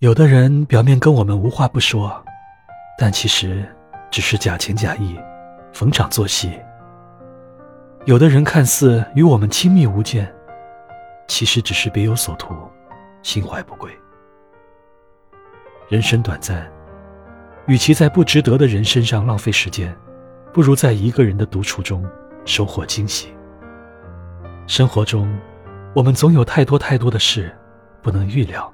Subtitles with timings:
[0.00, 2.22] 有的人表面跟我们无话不说，
[2.98, 3.66] 但其实
[4.10, 5.18] 只是假情假意，
[5.72, 6.52] 逢场作戏。
[8.04, 10.30] 有的人看似与我们亲密无间，
[11.26, 12.54] 其实只是别有所图，
[13.22, 13.90] 心怀不轨。
[15.88, 16.70] 人生短暂，
[17.66, 19.96] 与其在不值得的人身上浪费时间，
[20.52, 22.04] 不如在一个人的独处中
[22.44, 23.34] 收获惊喜。
[24.66, 25.34] 生活中，
[25.94, 27.50] 我们总有太多太多的事
[28.02, 28.70] 不能预料。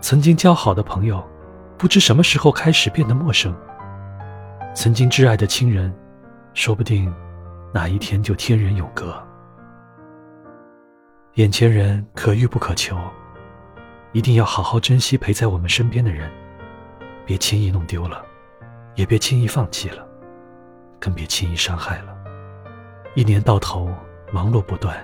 [0.00, 1.22] 曾经交好的朋友，
[1.76, 3.52] 不知什么时候开始变得陌生；
[4.74, 5.92] 曾经挚爱的亲人，
[6.54, 7.12] 说不定
[7.74, 9.20] 哪一天就天人永隔。
[11.34, 12.96] 眼前人可遇不可求，
[14.12, 16.30] 一定要好好珍惜陪在我们身边的人，
[17.26, 18.24] 别轻易弄丢了，
[18.94, 20.06] 也别轻易放弃了，
[21.00, 22.16] 更别轻易伤害了。
[23.14, 23.92] 一年到头
[24.32, 24.96] 忙碌不断，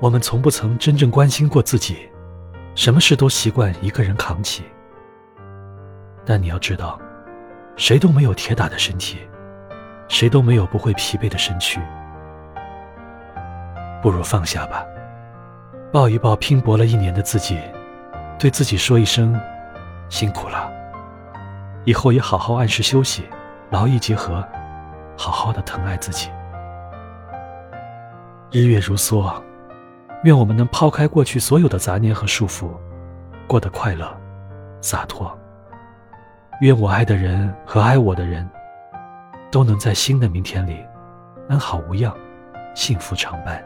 [0.00, 2.08] 我们从不曾真正关心过自己。
[2.74, 4.64] 什么事都习惯一个人扛起，
[6.24, 6.98] 但你要知道，
[7.76, 9.18] 谁都没有铁打的身体，
[10.08, 11.80] 谁都没有不会疲惫的身躯。
[14.02, 14.84] 不如放下吧，
[15.92, 17.60] 抱一抱拼搏了一年的自己，
[18.38, 19.40] 对自己说一声
[20.08, 20.68] 辛苦了。
[21.84, 23.24] 以后也好好按时休息，
[23.70, 24.44] 劳逸结合，
[25.16, 26.28] 好好的疼爱自己。
[28.50, 29.32] 日月如梭。
[30.24, 32.70] 愿我们能抛开过去所有的杂念和束缚，
[33.46, 34.10] 过得快乐、
[34.80, 35.38] 洒脱。
[36.62, 38.48] 愿我爱的人和爱我的人，
[39.50, 40.82] 都能在新的明天里
[41.46, 42.14] 安好无恙，
[42.74, 43.62] 幸福常伴。